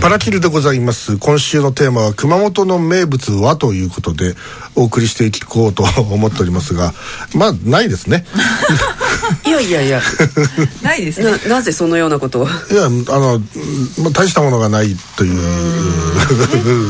[0.00, 1.18] パラキルでございます。
[1.18, 4.34] 今週のテーマは熊本の名物はということで
[4.74, 6.94] お送りしていこうと思っておりますが
[7.34, 8.24] まあないですね。
[9.46, 10.00] いやいやいや。
[10.82, 11.30] ないですね。
[11.48, 12.46] ななぜそのようなことを？
[12.46, 13.42] いやあの、
[13.98, 15.30] まあ、大したものがないとい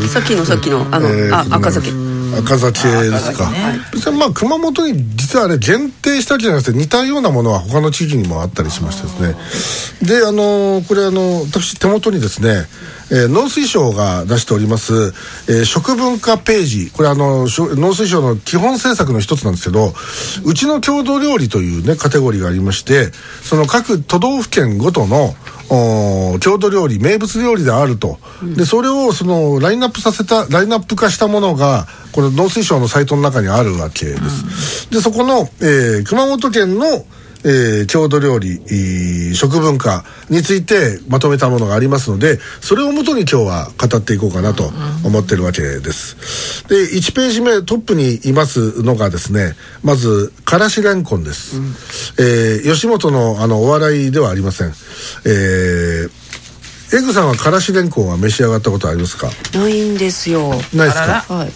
[0.05, 0.09] う。
[0.09, 1.91] さっきのさっきのあの、えーあ赤崎
[2.39, 3.81] 赤崎ですか、ね。
[3.93, 9.45] 別にまあ熊本に実はあれ限定したわけじゃなくて似たようなものは他の地域にもあったりしましてで
[9.99, 10.19] すね。
[10.21, 12.65] であのこれあの私手元にですね、
[13.11, 15.13] えー農水省が出しております、
[15.49, 16.91] えー食文化ページ。
[16.91, 19.93] これあの農水省の基本政策の一つなんですけど
[20.45, 25.35] うちの郷土料理というねカテゴリーがありましてその各都道府県ごとの
[26.41, 28.19] 郷土料理名物料理であると、
[28.57, 37.05] でそれをそのラインナップさせたラインナップ化したものがこれ農水省のサイトの中にあるわけです、でそこの、えー熊本県の
[37.45, 44.71] えー郷土料理、えー食文化についてまとめたものがありますのでそれをもとに今日は語っていこうかなと
[45.05, 46.67] 思ってるわけです。
[46.69, 51.57] で1ページ目トップにいますのがですねまずからしれんこんです、
[52.19, 54.73] えー吉本のあのお笑いではありません。
[55.25, 56.30] えー
[56.93, 59.29] エグさんはからしれんこんは召し上がったことありますか？
[59.57, 60.51] ないんですよ。
[60.51, 61.25] ないですか？
[61.29, 61.47] はい。
[61.47, 61.53] はい。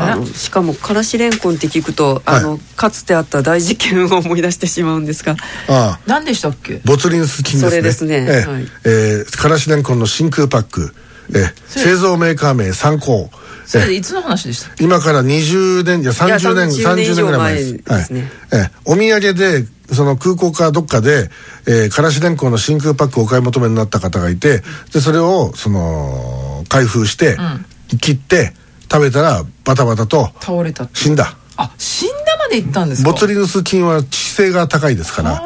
[0.00, 5.32] あのしかもからしれんこんって聞くとあの、かつてあった大事件を思い出してしまうんですが。
[5.32, 5.36] あ
[5.68, 6.00] あ。
[6.06, 6.80] 何でしたっけ？
[6.84, 7.70] ボツリヌス菌ですね。
[7.70, 8.14] それですね。
[8.26, 8.50] ええ。
[8.50, 8.62] はい。
[8.86, 10.94] えーからしれんこんの真空パック、
[11.34, 13.30] え製造メーカー名参考
[13.66, 14.84] それでいつの話でしたっけ？
[14.84, 18.10] 今から20年いや30年いや30年ぐらい前です前です。
[18.14, 18.60] ねはい。
[18.62, 18.70] ええ。
[18.86, 21.30] お土産でその空港かどっかで、
[21.66, 27.36] えー、からしれんこんの真空パックをお買い求めになった方がいてでそれをその開封して、
[28.00, 28.52] 切って
[28.90, 31.36] 食べたらバタバタと倒れた死んだ。
[31.56, 33.10] あ死んだまで行ったんですか？
[33.10, 35.42] ボツリヌス菌は致死性が高いですから。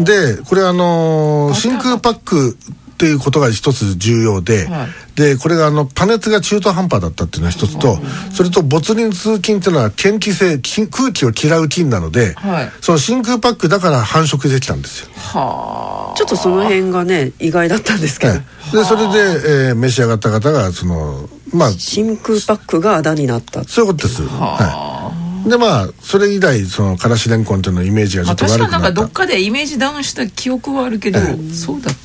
[0.00, 2.56] でこれあのー真空パック
[2.92, 4.88] っていうことが一つ重要で、はい。
[5.16, 7.98] でこれがあの加熱が中途半端だったっていうのが一つと、
[8.32, 12.72] それとボツリヌス菌っていうのは嫌気性菌空気を嫌う菌なので、はい。
[12.80, 15.08] その真空パックだから繁殖できたんですよ。
[15.14, 18.42] はちょっとその辺がね意外だったんですけど、え
[18.74, 18.76] え。
[18.76, 23.64] でそれで、えー召し上がった方がそのまあ真空パックがあだになった。
[23.64, 24.22] そういうことです。
[24.22, 25.12] は
[25.44, 28.78] い、でまあそれ以来そのからしれんこんっていうのイメージがあ、ちょっと悪くなった。
[28.78, 29.10] まあ確かなんかどっ。
[29.10, 31.18] かでイメージダウンした記憶はあるけど、
[31.52, 32.01] そうだったか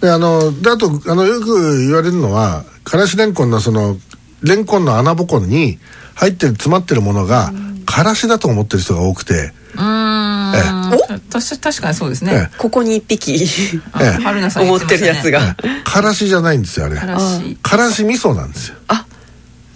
[0.00, 3.96] であのであとあのよく言われるのはからしれんこんのその
[4.42, 5.78] れんこんの穴ぼこに
[6.14, 7.52] 入ってる詰まってるものが
[7.86, 10.54] からしだと思ってる人が多くて、うーん。
[10.54, 14.22] えたし確かにそうですえね、ここに一匹あええ。
[14.22, 16.96] 春菜さん言思ってるやつが、からしじゃないんですよあれ。
[16.96, 17.58] からし。
[17.60, 18.76] からし味噌なんですよ。
[18.86, 19.06] あ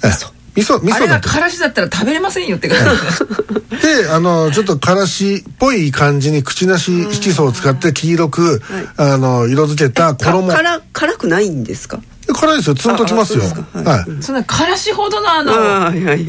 [0.05, 8.62] ええ味噌味あれがからしだったら食べれませんよって感じ であのちょっとからしっぽい感じに口なし色素を使って黄色く、
[8.97, 10.53] あの色づけたか衣。
[10.53, 12.00] 辛辛くないんですか？
[12.32, 12.75] 辛いですよ。
[12.75, 13.42] ツンときますよ。
[13.75, 14.10] ははい。
[14.19, 16.20] い、そんなからしほどのあのはいはい。
[16.22, 16.26] え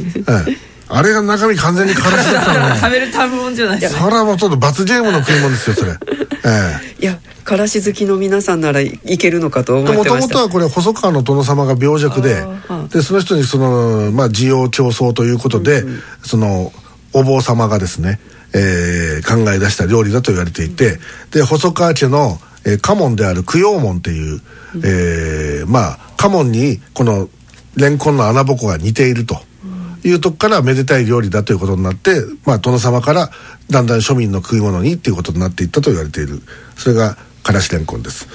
[0.50, 0.58] え
[0.88, 3.80] あれが中身完全にからしだったらね 食べる食べ物じゃない。
[3.80, 5.92] ですそれはもうちょっと罰ゲームの食い物ですよそれ。
[5.92, 5.98] え
[7.00, 7.04] え。
[7.04, 10.28] いやからし好きの皆さんならいけるのかと思ってもとました。
[10.28, 12.44] もとはこれ細川の殿様が病弱で
[12.92, 15.84] でその人にその、まあ、需要競争ということで、
[16.24, 16.72] その
[17.14, 18.20] お坊様がですね、
[18.54, 21.00] えー考え出した料理だと言われていて
[21.32, 24.42] で細川家の、えー家紋である供養門っていう、
[24.84, 27.30] えーまあ家紋にこの
[27.76, 29.40] レンコンの穴ぼこが似ていると。
[30.06, 33.32] いうとこからめでたい料理だということになって、まあ、殿様から
[33.70, 36.42] だんだん庶民の食い物にっていうことになっていったと言われている。
[36.78, 38.28] それがからしれんこんです、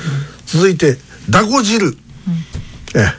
[0.47, 0.97] 続いて
[1.29, 1.97] だご汁、
[2.95, 3.13] え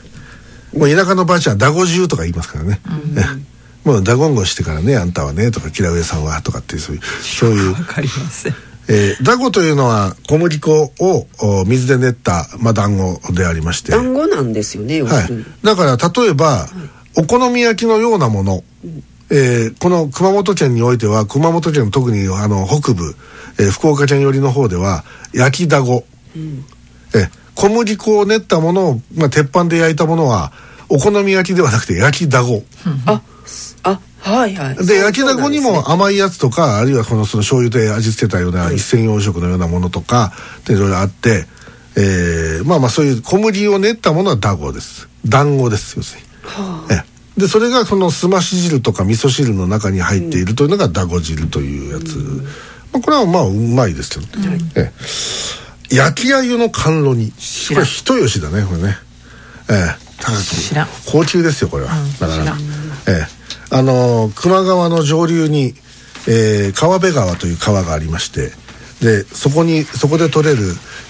[0.74, 0.78] え。
[0.78, 2.80] もう田舎のばあちゃんはだご汁とか言いますからね、
[3.16, 3.88] ええ。
[3.88, 7.72] もうだごんごしてからねあんたはねとか嫌う上さんはとかっていうそういうそういう。
[7.74, 8.54] わかりません。
[8.88, 13.92] えー、だごというのは小麦粉をお水で練った、まあ、団子でありまして。
[13.92, 16.68] 団子なんですよね要はいするに、、だから例えば、
[17.16, 18.64] お好み焼きのようなもの、
[19.30, 23.14] えーこの熊本県においては熊本県特にあの北部、
[23.58, 30.52] えー福岡県寄りの方では焼きだご、えー小麦粉を練ったものを、まあ、鉄板で焼いたものは
[30.88, 32.62] お好み焼きではなくて焼きだご、
[33.06, 33.22] あ
[33.82, 34.86] あはいはい。
[34.86, 40.32] で焼きだこにも甘いやつとかあるいはこのその醤油で味付けたような一銭洋食のようなものとか
[40.68, 41.46] いろいろあって、
[41.96, 45.08] えーまあまあそういう小麦を練ったものはだごです。
[45.26, 46.31] 団子です要するに。
[46.90, 47.40] ええ。
[47.40, 52.16] でそれがそのすまし汁とか味噌汁の中に入っているというのがだご汁というやつ、
[52.92, 54.26] まあ、これはまあうまいですけど、
[54.76, 54.92] え
[55.90, 55.94] え。
[55.94, 57.30] 焼き鮎の甘露煮。
[57.30, 58.96] これ人吉だねこれね。
[59.70, 60.02] ええ。
[61.10, 62.58] 高級ですよこれは、うんだから知らん。
[62.60, 62.62] え
[63.08, 63.26] え。
[63.70, 65.74] あのー球磨川の上流に、
[66.28, 68.52] えー川辺川という川がありまして
[69.00, 70.62] でそこにそこで取れる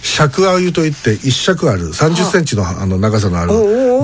[0.03, 3.53] 尺鮎といって一尺ある3 0ンチのあの長さのある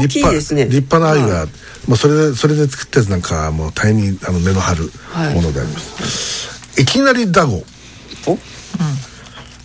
[0.01, 0.65] 立派ね。
[0.67, 1.47] 立派な鮎が、
[1.89, 5.35] まあ、それでそれで作ったやつなんかはもう大変にあの根の張るはい。
[5.35, 7.65] ものであります、いきなりダゴ
[8.27, 8.39] お？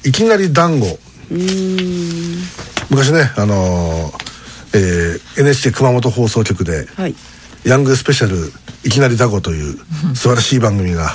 [0.07, 0.99] いきなり団子。
[2.89, 4.23] 昔ねあのー
[4.75, 7.15] えー NHK 熊本放送局で、はい。
[7.63, 8.51] ヤングスペシャル
[8.83, 9.77] いきなりダゴという
[10.15, 11.11] 素晴らしい番組が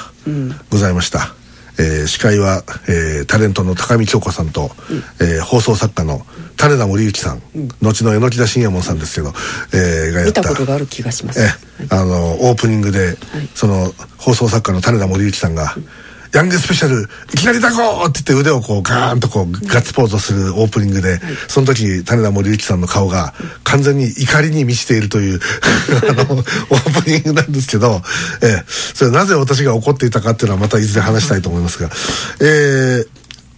[0.71, 1.35] ございました、
[1.79, 4.71] えー司会は、えータレントの高見京子さんと、
[5.21, 6.27] えー放送作家の
[6.57, 7.43] 種田森之さん、
[7.81, 9.33] 後の榎田信也門さんですけど、
[9.73, 10.41] えーがやった。
[10.41, 11.41] 見たことがある気がします。
[11.41, 11.45] え
[11.81, 13.17] えあのオープニングで、
[13.55, 15.77] その放送作家の種田森之さんが
[16.33, 23.35] 「ヤングスペシャルいきなりだこ!」って言って腕をこうガーンとこうガッツポーズをするオープニングで、その時種田森之さんの顔が
[23.65, 25.41] 完全に怒りに満ちているという
[26.11, 28.03] あのオープニングなんですけど、
[28.43, 28.65] ええ。
[28.69, 31.91] それなぜ私が怒っていたかっていうのはまたいずれ話したいと思いますが、
[32.41, 33.07] えー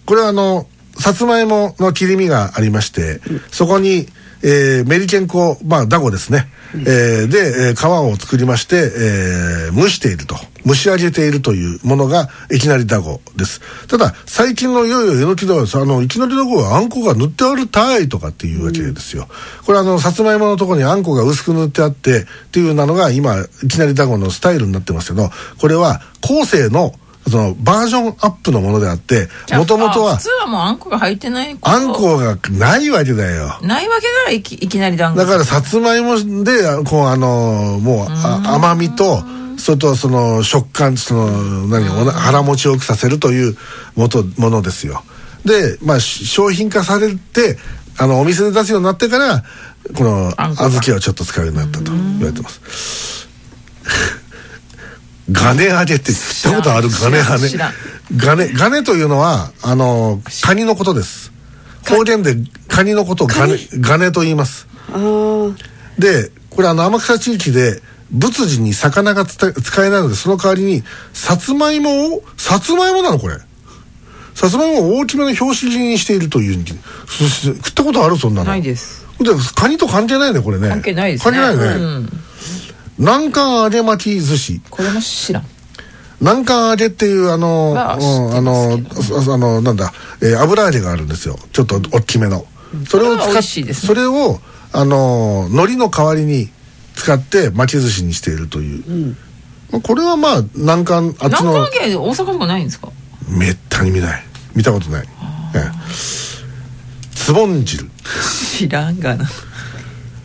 [0.05, 0.67] これはあの
[0.99, 3.21] さつまいもの切り身がありまして、
[3.51, 4.09] そこに、
[4.41, 10.35] えーメリケン粉まあダゴですね、えーで、皮を作りまして、えー蒸していると。
[10.65, 13.61] 蒸し上げているというものがいきなりダゴです。
[13.87, 19.27] ただ最近のいよいよえのきだごあのいきなりダゴはあんこが塗ってあるたいとかっていうわけですよ、
[19.65, 25.29] これあのさつまいものところにあんこが薄く塗ってあってっていうなのが今いきなりダゴのスタイルになってますけど
[25.59, 26.93] これは後世の
[27.29, 33.59] そのバージョンアップのものであってもともとはあ普通はもうあんこが入ってないあんこがないわけだよ。
[33.61, 35.19] ないわけからいきいきなり団子。
[35.19, 39.21] だからさつまいもでこうあのもうあ甘みと
[39.57, 43.57] それとその食感その何腹持ちよくさせるという
[43.95, 45.03] もとものですよ。
[45.45, 47.57] でまあし商品化されて
[47.97, 49.43] あのお店で出すようになってから
[49.95, 53.27] この小豆をちょっと使うようになったと言われてます
[55.29, 57.73] ガネ揚げって知ったことあるガネ揚げ知らん
[58.17, 61.31] ガネガネというのはあのカニのことです。
[61.87, 62.35] 方言で
[62.67, 64.67] カニのことをガネガネと言います。
[65.97, 67.81] でこれあの天草地域で
[68.11, 69.47] 仏事に魚が使
[69.85, 70.83] えないのでその代わりに
[71.13, 73.37] さつまいもをさつまいもなのこれ。
[74.33, 76.65] さつまいもを大きめの表紙にしているという。
[76.65, 78.49] 食ったことあるそんなの。
[78.49, 79.05] ないです。
[79.19, 80.69] でカニと関係ないねこれね。
[80.69, 81.37] 関係ないですね。
[81.37, 82.09] 関係ないね、うん
[83.01, 84.61] 南関揚げ巻き寿司。
[84.69, 85.43] これも知らん。
[86.19, 88.79] 南関揚げっていうあの、はうん、あの
[89.27, 91.39] ああのなんだ、えー油揚げがあるんですよ。
[91.51, 92.45] ちょっと大きめの、
[92.87, 93.87] それをこれは美使っ味しいですね。
[93.87, 94.39] それを
[94.71, 96.49] あの海苔の代わりに
[96.93, 99.15] 使って巻き寿司にしているという、
[99.71, 102.89] まあこれはまあ南関あっち南の関係大阪とかないんですか？
[103.27, 104.23] めったに見ない。
[104.53, 105.07] 見たことない。
[105.55, 105.71] ええ。
[107.15, 107.89] つぼん汁。
[108.59, 109.25] 知らんがな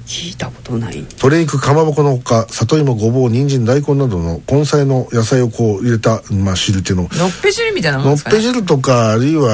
[0.06, 0.96] 聞いたことない。
[0.96, 7.02] 鶏肉かまぼこのほか里芋ごぼう人参大根などの根菜の野菜をこう入れた、まあ、汁気の。
[7.02, 7.10] のっ
[7.42, 8.36] ぺ汁みたいなもんのっですかね。
[8.36, 9.50] ぺ汁とかあるいは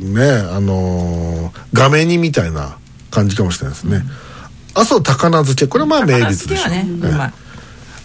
[0.00, 0.22] ね
[0.54, 2.76] あのー画面にみたいな
[3.10, 4.02] 感じかもしれないですね、
[4.74, 5.66] 阿蘇高菜漬け。
[5.66, 6.68] これはまあ名物でしょ。
[6.70, 6.86] ね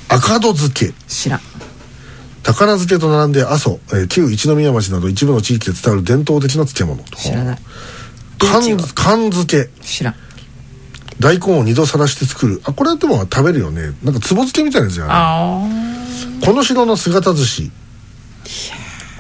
[0.08, 0.94] 赤戸漬け。
[1.08, 1.40] 知らん。
[2.44, 7.04] 高菜漬けと並んで阿蘇、えー旧一宮町など一部の地域で伝わる伝統的な漬物。
[7.18, 7.58] 知らない。
[8.40, 8.62] 缶
[8.96, 9.70] 缶漬け。
[9.82, 10.16] 知らん
[11.20, 12.62] 大根を二度さらして作る。
[12.66, 13.94] あこれはでも食べるよね。
[14.04, 15.68] なんかつぼ漬けみたいなやつじゃないあ
[16.46, 17.72] この城の姿寿司。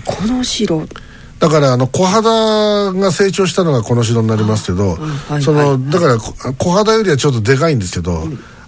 [0.06, 0.86] この城
[1.40, 4.96] だからあの小肌が成長したのがこの城になりますけど、
[5.28, 8.24] はいそはのだからこ小肌よりはちょっとでかいんですけど、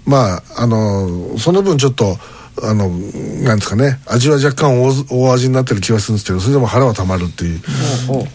[0.05, 2.17] まああのその分ちょっと
[2.62, 4.00] あのなんですかね。
[4.05, 7.62] 味は若干大大味になってる気がするんですけどそれでも腹はたまるっていう。
[8.10, 8.25] おう。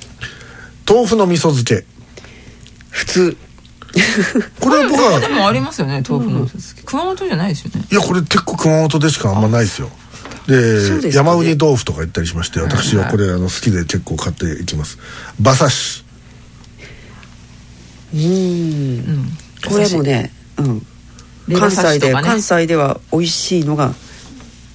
[0.89, 1.85] 豆腐の味噌漬け。
[2.91, 3.37] 普通
[4.61, 6.47] これは僕あではもありますよね豆腐の。
[6.85, 7.87] 熊本じゃないですよね。
[7.91, 9.91] いやこれ結構熊本でしかあんまないですよ。
[10.47, 14.99] でね山ウニ豆腐とか言ったりしまして私はこれあの好きで結構買っていきます。
[15.41, 16.05] 馬刺し。
[18.15, 18.21] うん。
[18.21, 19.31] うん。
[19.69, 20.87] これもね、うん、
[21.59, 23.93] 関西で、ね関西では美味しいのが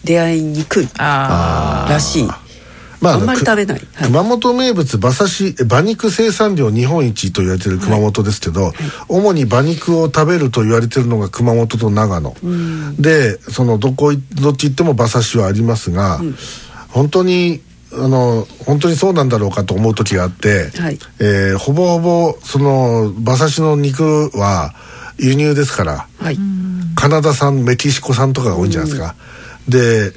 [0.03, 2.27] 出会いにくいあらしい
[3.05, 3.81] まあんまりく食べない。
[3.93, 4.07] はい。
[4.07, 8.73] 熊本名物馬刺しえ馬肉生産量日本一と言われてる熊本ですけど、
[9.07, 12.35] 主に馬肉を食べると言われてるのが熊本と長野、
[12.99, 16.21] でそのどこいどっち行っても馬刺しはありますが、
[16.89, 17.61] 本当に
[17.93, 20.99] あの本当にそうなんだろうかと思う時があって、はい。
[21.19, 24.73] えーほぼほぼその馬刺しの肉は
[25.17, 26.37] 輸入ですから、はい。
[26.95, 29.15] カナダ産メキシコ産とかが多いんじゃないですか、
[29.67, 30.13] で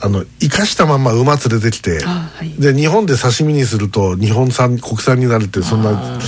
[0.00, 2.50] あの生かしたまんま馬連れてきて、あはい。
[2.60, 6.18] で日本で刺身にすると日本産国産になるってそんな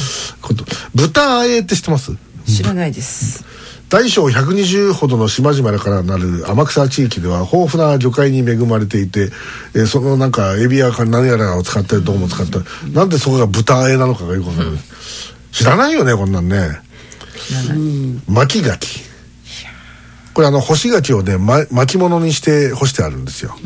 [0.41, 0.65] こと。
[0.95, 2.13] 豚あえって知ってます？
[2.13, 2.15] あ
[2.51, 3.45] 知らないです。
[3.91, 9.31] 大小120ほどの島々からなる天草地域では豊富な魚介に恵まれていて、
[9.75, 14.77] えーそのなんかエビや何やらを使ったりどうも使ったり、なんでそこが豚あえなのかがよくわかる、
[15.53, 16.81] 知らないよねこんなんね。
[18.29, 19.08] 巻き牡蠣
[20.39, 23.57] これあの干し柿をね、ま、巻物にして干してあるんですよ、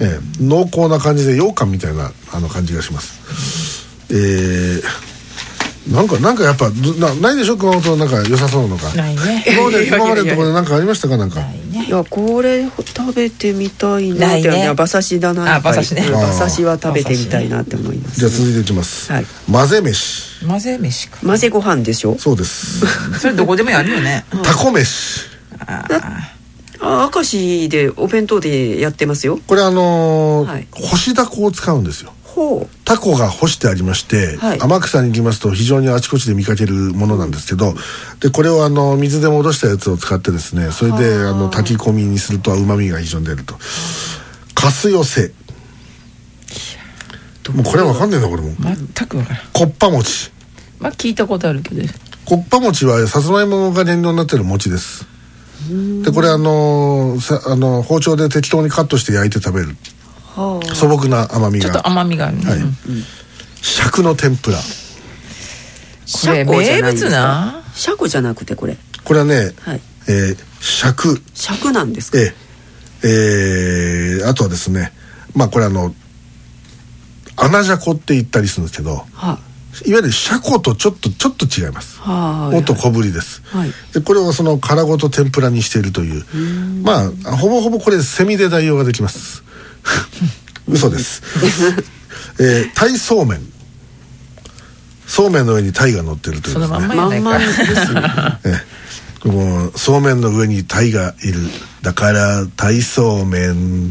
[0.00, 0.20] ええ。
[0.40, 3.88] 濃厚な感じで羊羹みたいなあの感じがします。
[4.08, 4.82] えー
[5.92, 7.56] なんかなんかやっぱどなないでしょ？
[7.56, 9.44] 熊本なんか良さそうなのかないね。
[9.48, 11.16] 今まで今までのところで何かありましたか？
[11.16, 11.40] なんか。
[11.40, 11.86] ないね。
[11.88, 14.68] いやこれ食べてみたいなってないね。
[14.68, 16.06] 馬刺しだなあ馬刺しね。
[16.06, 16.14] うん。
[16.14, 18.20] 馬刺しは食べてみたいなって思います。
[18.20, 19.26] じゃあ続いていきます、はい。
[19.50, 20.46] 混ぜ飯。
[20.46, 21.18] 混ぜ飯か。
[21.26, 22.16] 混ぜご飯でしょ？
[22.16, 22.86] そうです。
[23.18, 24.24] それどこでもやるよね。
[24.44, 25.31] タコ飯
[25.66, 25.86] あ
[26.80, 29.38] あ明石でお弁当でやってますよ。
[29.46, 30.66] これあのーはい。
[30.72, 32.12] 干しダコを使うんですよ。
[32.84, 34.58] タコが干してありまして、はい。
[34.58, 37.74] 天草に行きますと非常にあちこちで見かけるものなんですけど
[38.20, 43.54] でこれをあの水で戻したやつを使ってですねそれであの炊き込みにするとうまみが非常に出ると。
[44.54, 45.32] かす寄せ。
[47.54, 48.54] もうこれは分かんねえなこれも。
[48.56, 49.42] 全く分からん。
[49.52, 50.30] こっぱ餅。
[50.78, 51.82] まあ聞いたことあるけど。
[52.24, 55.06] こっぱ餅はさつまいもが原料になってる餅です
[56.02, 59.76] でこれあのさあの包丁で適当にカットして焼いて食べる。
[60.34, 60.74] はあ。
[60.74, 62.58] 素朴な甘みちょっとが甘みがあるね、はい。
[62.58, 62.72] うん。
[63.60, 64.58] 尺の天ぷら。
[64.58, 67.62] これ名物な？
[67.74, 68.76] 車庫じゃなくてこれ。
[69.04, 69.80] これはね、はい。
[70.08, 71.22] えー尺。
[71.34, 72.18] 尺なんですか？
[72.18, 73.08] ええ。
[73.08, 74.92] えーあとはですね
[75.34, 75.94] まあこれあの
[77.36, 79.38] 穴じゃこって言ったりするんですけどは
[79.86, 81.98] いわゆる車庫とちょっとちょっと違います。
[82.00, 83.70] はあもっと小ぶりです、はい。
[83.94, 86.24] でこれをその殻ごと天ぷらにしているという
[86.82, 89.42] まあほぼほぼこれセミで代用ができます。
[90.68, 91.22] 嘘です、
[92.38, 93.52] えー、タイそうめん。
[95.06, 96.74] そうめんの上にタイが乗ってるというそので。
[96.74, 97.38] すねまんま
[99.24, 101.40] もう そうめんの上にタイがいる。
[101.82, 103.90] だからタイそうめん。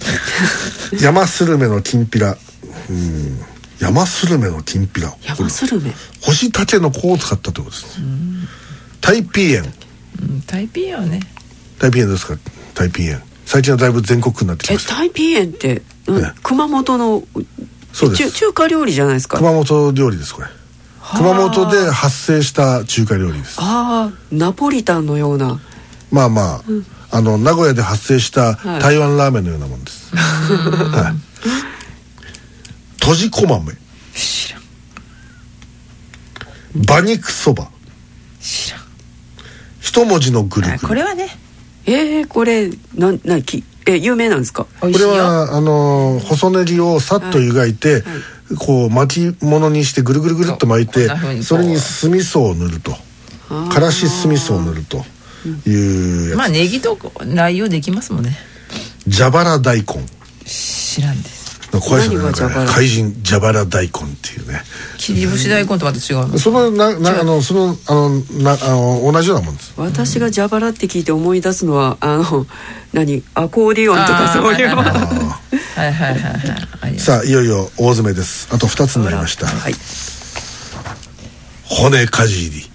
[1.00, 2.36] 山スルメのきんぴら
[2.88, 3.40] うん。
[3.78, 5.14] 山スルメのきんぴら。
[5.22, 5.92] 山スルメ。
[6.22, 7.98] 干しタケの子を使ったということです
[9.00, 9.62] タイピーエン。
[9.62, 9.66] う
[10.36, 11.20] んタイピーはね。
[11.78, 12.36] タイピーエンですか？
[12.74, 13.22] タイピーエン。
[13.46, 14.96] 最近はだいぶ全国区になってきえました。
[14.96, 16.32] タイピーエンって、うんええ。
[16.42, 17.22] 熊本の
[17.92, 18.22] そうです。
[18.24, 19.38] 中中華料理じゃないですか？
[19.38, 20.48] 熊本料理ですこれ。
[21.16, 23.56] 熊本で発生した中華料理です。
[23.58, 25.58] ああナポリタンのような。
[26.12, 26.62] まあまあ、
[27.12, 28.80] あの名古屋で発生したはい。
[28.80, 31.14] 台湾ラーメンのようなもんです、 はい、
[33.10, 33.72] とじこ豆
[34.14, 34.62] 知らん。
[36.76, 37.68] 馬肉そば。
[38.40, 38.80] 知らん。
[39.80, 41.26] 一文字のぐるぐこれはね。
[41.86, 44.64] えー、これなんなんきえ有名なんですか？
[44.80, 48.04] これはあの細ネギをさっと湯がいて、
[48.60, 51.08] こう巻き物にしてぐるぐるぐるっと巻いて
[51.42, 52.92] それに酢味噌を塗ると。
[53.72, 54.98] からし酢味噌を塗ると
[55.68, 58.38] いうやつ、まあネギと内容できますもんね。
[59.10, 59.84] 蛇腹大根。
[60.44, 61.39] 知らんです
[61.78, 64.62] 怖いですよね怪人蛇腹大根っていうね。
[64.98, 66.38] 切り干し大根とまた違うの？
[66.38, 68.10] そのななあのそのあの
[68.42, 69.72] なあの同じようなもんです。
[69.76, 72.46] 私が蛇腹って聞いて思い出すのはあの
[72.92, 73.22] 何？
[73.34, 74.82] アコーディオンとかそういうはいはい
[75.76, 75.92] あはい。
[75.92, 76.18] はい
[76.80, 78.48] はいさあいよいよ大詰めです。
[78.52, 79.46] あと2つになりました。
[79.46, 79.74] はい。
[81.64, 82.68] 骨かじり。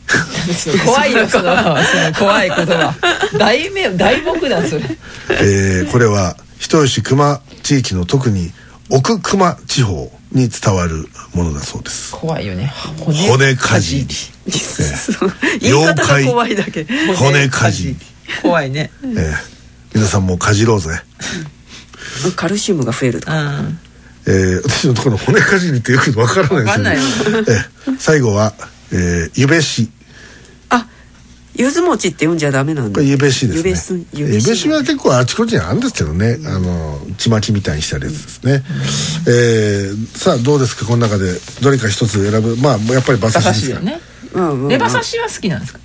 [0.86, 1.75] 怖いよそのその
[2.18, 2.94] 怖い言葉。
[3.38, 4.84] 大名大木だそれ。
[5.30, 8.52] えーこれは人吉球磨地域の特に
[8.89, 12.12] 奥球磨地方に伝わるものだそうです。
[12.13, 12.72] 怖いよね。
[13.27, 14.13] 骨かじり。
[14.13, 16.86] そう言い方が怖いだけ。
[17.18, 17.98] 骨かじり、
[18.42, 18.92] 怖いね。
[19.04, 19.56] えー
[19.96, 20.89] 皆さんもかじろうぜ、
[22.36, 23.60] カルシウムが増えるとか。
[23.60, 23.80] うん
[24.27, 27.01] えー私のところの骨かじりってよくわからないんですよ、わかんないよ。
[27.88, 28.54] えー最後は、
[28.92, 29.89] えー、ゆべし。
[29.89, 29.95] あ
[31.58, 32.96] ゆず餅って読んじゃダメなんだ。
[32.96, 34.06] これゆべしですね。
[34.14, 34.70] ゆべすゆべし。
[34.70, 38.64] は結構あちこちにあるんですけどね、あのちまきみたいにしたやつですね、
[39.28, 42.58] えーさあどうですかこの中でどれか一つ選ぶ。
[42.58, 43.52] まあやっぱり馬馬刺しですか？
[43.52, 44.00] 刺しよね。
[44.34, 44.70] うんうんうん。
[44.70, 45.80] レバ刺しは好きなんですか？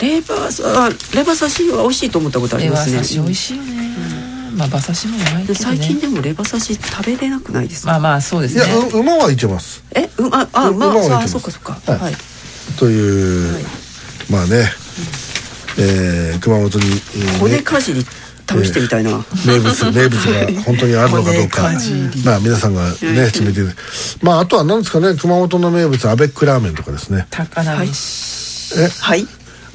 [0.00, 2.96] レバーあレバ刺しは美味しいと思ったことありレバますね。
[2.96, 3.76] 刺し美味しいよね。
[4.56, 9.82] まあ馬刺しもうまいけど最近ねでもレバ刺し食べれなくないですか、まあまあそうですいや、ねう馬はいけます。
[9.94, 11.32] えうまあうまああ馬はいけます。
[11.32, 11.72] そうかそうか。
[11.92, 12.00] はい。
[12.00, 12.14] はい。
[12.78, 13.64] という、
[14.30, 14.70] まあね、
[15.78, 18.04] えー熊本に、えーね骨かじり
[18.48, 19.10] 試してみたいな、
[19.44, 21.62] 名物名物が本当にあるのかどうか。
[22.24, 23.60] まあ皆さんがね決めて
[24.22, 27.26] まああとは何ですかね熊本の名物アベックラーメンとかですね。
[27.30, 28.80] 高菜飯。
[28.80, 28.88] え？
[28.88, 29.26] はい。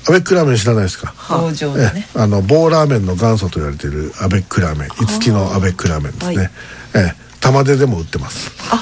[0.07, 1.13] アベックラーメン知らないですか？
[1.27, 4.89] 工場のえねあの棒ラーメンの元祖と言われているアベックラーメン。
[4.89, 6.49] 五木のアベックラーメンですね。
[6.95, 8.51] え玉出でも売ってます。
[8.71, 8.81] あ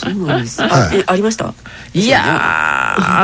[0.00, 0.60] そうなんです。
[0.62, 0.70] はい。
[0.70, 1.54] あえありました？
[1.94, 2.20] いや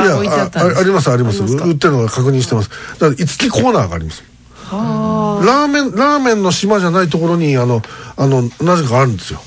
[0.01, 1.41] ーいや置いてあありますあります。
[1.43, 2.69] 売ってるのが確認してます。
[2.69, 4.23] だから五木コーナーがあります。
[4.69, 7.81] はラーメンラーメンの島じゃないところにあの
[8.17, 9.39] あのなぜかあるんですよ、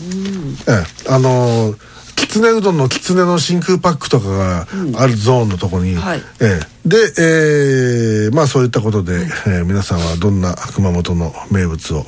[0.67, 0.73] え
[1.09, 1.13] え。
[1.13, 1.75] あの
[2.17, 6.23] きつねうどんのきつねの真空パックとかがあるゾーンのところに、はい。
[6.41, 6.89] ええ。
[6.89, 12.07] で、えーまあそういったことで、えー皆さんはどんな熊本の名物を、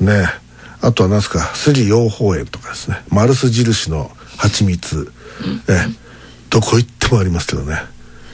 [0.00, 0.26] ね
[0.82, 1.40] あとは何ですか？
[1.54, 3.02] 杉養蜂園とかですね。
[3.08, 5.12] マルス印の蜂蜜、
[5.68, 5.88] ええ。
[6.50, 7.76] どこ行ってもありますけどね。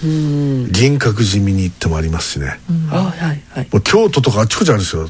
[0.03, 2.59] 銀閣寺見に行ってもありますしね、
[2.91, 2.97] あ。
[2.97, 3.69] あはいはい。
[3.71, 5.09] もう京都とかあっちこっちあるんですよ、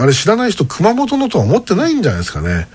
[0.00, 2.66] あれ知らない人熊本のとは思ってないんじゃないですかね。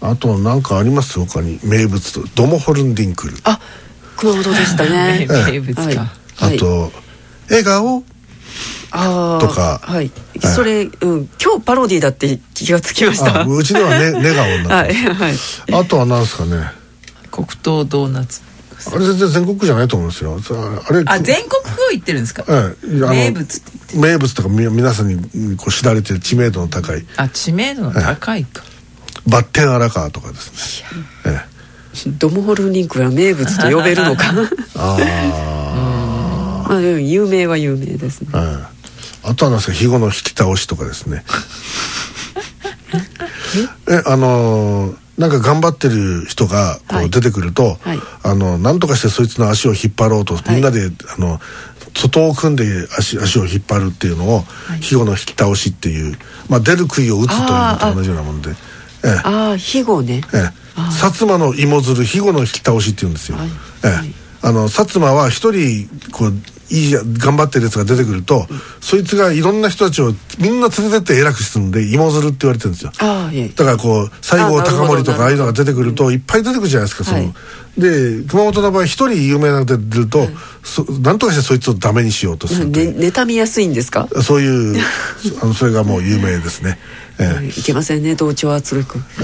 [0.00, 1.18] あとなんかあります？
[1.20, 1.60] 他に。
[1.62, 2.24] 名物と。
[2.34, 3.36] ドモホルンディンクル。
[3.44, 3.60] あ
[4.16, 5.26] 熊本でしたね。
[5.50, 5.82] 名物か、
[6.36, 6.56] はい。
[6.56, 6.90] あと、
[7.50, 8.02] 笑顔。
[8.92, 9.80] あーとか。
[9.82, 10.10] はい。
[10.54, 11.28] それうん。
[11.42, 13.42] 今日パロディだって気がつきました。
[13.42, 15.34] あうちではね 寝顔になってはい
[15.72, 16.79] あとはなんですかね
[17.30, 18.42] 黒糖ドーナツ。
[18.92, 20.38] あれ全然全国区じゃないと思うんですよ。
[20.38, 27.04] ああれあ全国区を言ってるんですか、ええあの名物って言って名物とかみ皆さんにこう知られてる知名度の高い。
[27.16, 28.62] あ知名度の高いか、
[29.26, 30.88] バッテン荒川とかですね、
[31.26, 31.46] え
[32.08, 32.10] え。
[32.18, 34.32] ドモホルンリンクは名物と呼べるのか。
[34.76, 38.28] あまあでも有名は有名ですね。
[38.32, 38.80] あ、はい
[39.22, 41.24] あとはなんですか肥後の引き倒しとかですね。
[43.88, 47.06] えあのーなんか頑張ってる人がこはい。
[47.06, 47.98] う出てくると、はい。
[48.22, 51.38] あのなんとかしてそいつの足を引っ張ろうと、みんなであの
[51.94, 52.64] 外を組んで
[52.98, 54.40] 足足を引っ張るっていうのを、
[54.80, 56.16] 肥後の引き倒しっていう、
[56.48, 59.10] まあ、出る杭を打つというのと同じようなもんで、ええ。
[59.22, 60.22] ああ肥後ね。
[60.32, 60.40] ええ、
[60.76, 63.48] 薩摩の芋づる肥後の引き倒しって言うんですよ、はい。
[63.84, 63.88] ええ。
[63.88, 64.14] はい。
[64.42, 66.32] あの薩摩は一人こう
[66.70, 68.46] いいや頑張ってるやつが出てくると、
[68.80, 72.92] そいつがいろんな人たちをみんな連れてって偉くするんで芋づるって言われてるんですよ。
[72.92, 77.32] だからこう西郷隆盛とかああいうのが出てくるといっぱい出てくるじゃないですかその、はい。
[77.78, 80.28] で熊本の場合一人有名なのが出ると、
[80.62, 84.08] そなんとかしてそいつをダメにしようとするねう、妬みやすいんですか？
[84.22, 84.80] そういう
[85.42, 86.78] あのそれがもう有名ですね、
[87.18, 87.48] ええ。
[87.48, 88.98] いけませんね同調圧力。
[89.20, 89.22] え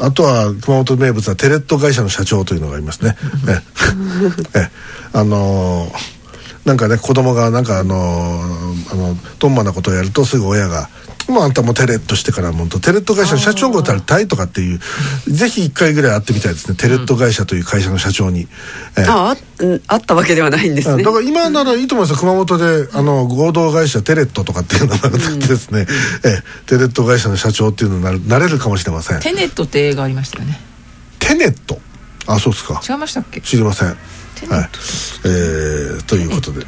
[0.00, 3.16] え、あとは熊本名物はテレット会社の社長というのがありますね。
[3.48, 3.62] え
[4.54, 4.58] え。
[4.58, 4.70] ええ、
[5.12, 6.19] あのー
[6.64, 10.88] なんかね子供がなんかあのーあのトンマなことをやるとすぐ親が
[11.28, 14.80] 「もうあんたもうテレットしてからもうテレット会社の社長になりたい」とかっていう
[15.28, 16.74] ぜひ一回ぐらい会ってみたいですね。
[16.76, 18.42] テレット会社という会社の社長に。
[18.42, 19.04] ええ。
[19.08, 19.36] あ
[19.86, 21.02] あったわけではないんですね。
[21.02, 22.20] だから今ならいいと思いますよ。
[22.20, 25.86] 熊本であの合同会社テレットとかっていうのがあってですね、
[26.24, 29.20] ええ、テレット会社の社長っていうのになるなれるかもしれません。
[29.20, 30.60] テネットって映画ありましたよね。
[31.18, 31.80] テネット？
[32.26, 32.80] あそうですか。
[32.88, 33.40] 違いましたっけ？
[33.40, 33.96] 知りません
[34.48, 34.68] はい。
[35.24, 36.64] えー、ということで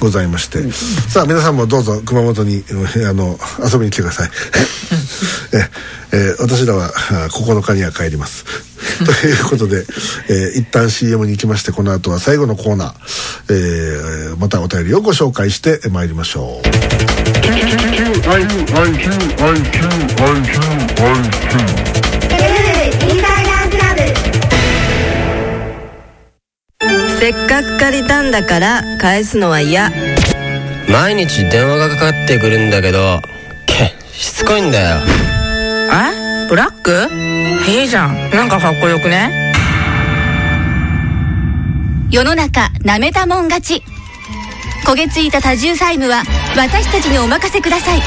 [0.00, 2.64] ございまして、さあ皆さんもどうぞ熊本に
[2.96, 3.38] えあの
[3.72, 4.30] 遊びに来てください。
[5.54, 5.70] え、
[6.12, 6.90] えー私らはあ
[7.30, 8.44] 9日には帰ります。
[9.04, 9.86] ということで、
[10.28, 12.92] えー一旦 CM に行きましてこの後は最後のコーナー、
[13.50, 16.68] えーまたお便りをご紹介してまいりましょう
[27.22, 29.92] せっかく借りたんだから返すのは嫌。
[30.90, 33.22] 毎日電話がかかってくるんだけど
[33.64, 34.96] けしつこいんだよ。
[35.92, 36.48] え？
[36.48, 37.08] ブラック？
[37.70, 38.30] いいじゃん。
[38.32, 39.52] なんかかっこよくね？
[42.10, 43.84] 世の中なめたもん勝ち。
[44.84, 46.24] 焦げついた多重債務は
[46.56, 48.00] 私たちにお任せください。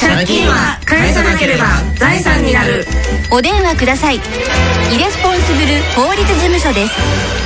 [0.00, 2.84] 借金は返さなければ財産になる。
[3.30, 4.16] お電話ください。
[4.16, 7.37] イレスポンシブル法律事務所です